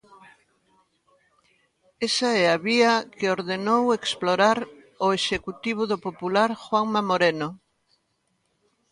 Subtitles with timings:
[2.07, 4.57] Esa é a vía que ordenou explorar
[5.05, 7.49] o executivo do popular Juanma Moreno.